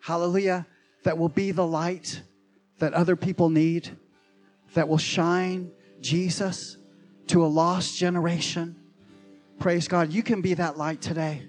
[0.00, 0.64] Hallelujah.
[1.02, 2.22] That will be the light
[2.78, 3.98] that other people need,
[4.74, 6.76] that will shine Jesus
[7.26, 8.76] to a lost generation.
[9.58, 10.12] Praise God.
[10.12, 11.48] You can be that light today.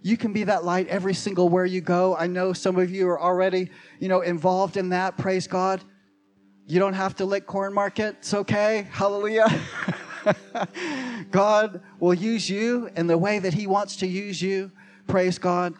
[0.00, 2.16] You can be that light every single where you go.
[2.16, 3.68] I know some of you are already,
[3.98, 5.18] you know, involved in that.
[5.18, 5.84] Praise God.
[6.66, 8.12] You don't have to lick Cornmarket.
[8.20, 8.88] It's okay.
[8.90, 9.60] Hallelujah.
[11.30, 14.70] God will use you in the way that He wants to use you.
[15.06, 15.74] Praise God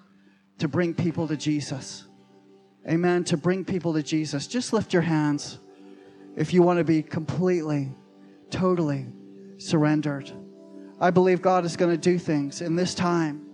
[0.59, 2.05] to bring people to Jesus.
[2.88, 3.24] Amen.
[3.24, 4.47] To bring people to Jesus.
[4.47, 5.59] Just lift your hands
[6.36, 7.88] if you want to be completely,
[8.51, 9.07] totally
[9.59, 10.32] surrendered.
[11.01, 13.47] I believe God is going to do things in this time.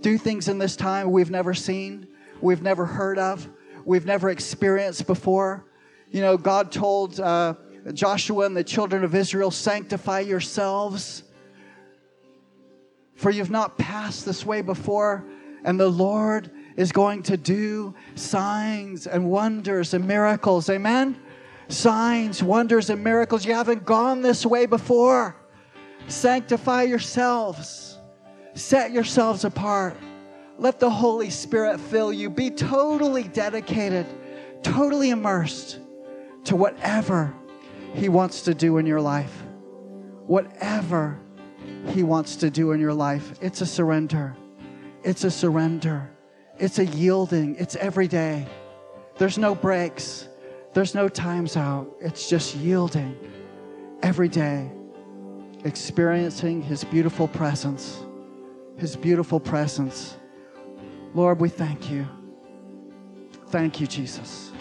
[0.00, 2.06] Do things in this time we've never seen,
[2.40, 3.48] we've never heard of,
[3.84, 5.66] we've never experienced before.
[6.10, 7.54] You know, God told uh,
[7.92, 11.22] Joshua and the children of Israel, Sanctify yourselves,
[13.14, 15.24] for you've not passed this way before,
[15.64, 20.70] and the Lord is going to do signs and wonders and miracles.
[20.70, 21.20] Amen?
[21.68, 23.44] Signs, wonders, and miracles.
[23.44, 25.36] You haven't gone this way before.
[26.06, 27.98] Sanctify yourselves,
[28.54, 29.96] set yourselves apart.
[30.58, 32.30] Let the Holy Spirit fill you.
[32.30, 34.06] Be totally dedicated,
[34.62, 35.78] totally immersed
[36.44, 37.34] to whatever
[37.94, 39.42] He wants to do in your life.
[40.26, 41.18] Whatever
[41.88, 43.38] He wants to do in your life.
[43.40, 44.36] It's a surrender.
[45.02, 46.10] It's a surrender.
[46.58, 47.56] It's a yielding.
[47.56, 48.46] It's every day.
[49.16, 50.28] There's no breaks.
[50.74, 51.88] There's no times out.
[52.00, 53.16] It's just yielding
[54.02, 54.70] every day,
[55.64, 58.00] experiencing His beautiful presence.
[58.76, 60.16] His beautiful presence.
[61.14, 62.06] Lord, we thank you.
[63.48, 64.52] Thank you, Jesus.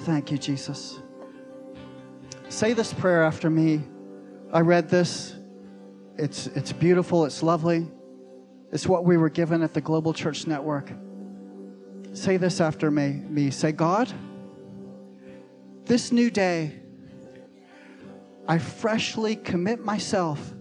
[0.00, 0.98] Thank you, Jesus.
[2.48, 3.82] Say this prayer after me.
[4.52, 5.34] I read this.
[6.16, 7.88] It's, it's beautiful, it's lovely.
[8.70, 10.90] It's what we were given at the Global Church Network.
[12.12, 13.22] Say this after me.
[13.28, 13.50] me.
[13.50, 14.12] Say, God,
[15.86, 16.80] this new day,
[18.46, 20.54] I freshly commit myself.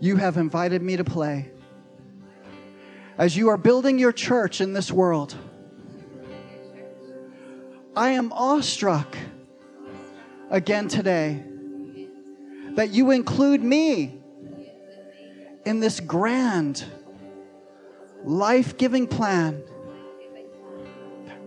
[0.00, 1.50] You have invited me to play.
[3.18, 5.36] As you are building your church in this world,
[7.94, 9.16] I am awestruck
[10.52, 11.42] again today
[12.74, 14.20] that you include me
[15.64, 16.84] in this grand,
[18.22, 19.62] life giving plan,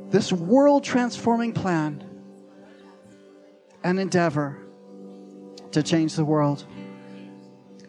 [0.09, 2.03] this world transforming plan
[3.83, 4.57] and endeavor
[5.71, 6.65] to change the world.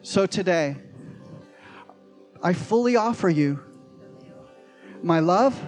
[0.02, 0.76] So today,
[2.42, 3.58] I fully offer you
[5.02, 5.58] my love,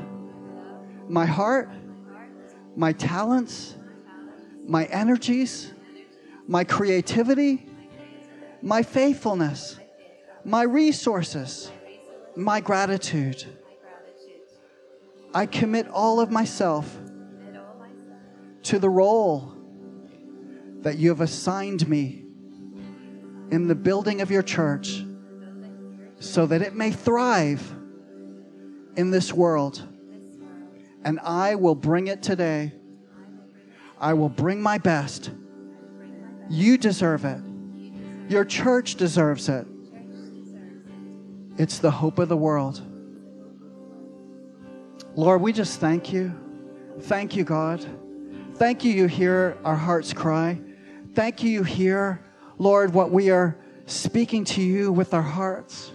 [1.09, 1.71] my heart,
[2.77, 3.78] my talents,
[4.69, 5.73] my energies,
[6.47, 7.67] my creativity,
[8.61, 9.79] my faithfulness,
[10.45, 11.73] my resources,
[12.37, 13.45] my gratitude.
[15.35, 16.97] I commit all of myself
[18.65, 19.55] to the role
[20.81, 22.25] that you have assigned me
[23.51, 25.03] in the building of your church
[26.21, 27.75] so that it may thrive
[28.97, 29.83] in this world.
[31.05, 32.73] And I will bring it today.
[34.01, 35.31] I will bring my best.
[36.49, 37.41] You deserve it.
[38.29, 39.67] Your church deserves it.
[41.57, 42.81] It's the hope of the world.
[45.17, 46.33] Lord, we just thank you.
[47.01, 47.85] Thank you, God.
[48.55, 50.61] Thank you, you hear our hearts cry.
[51.15, 52.25] Thank you, you hear,
[52.59, 55.91] Lord, what we are speaking to you with our hearts.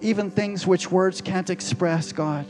[0.00, 2.46] Even things which words can't express, God.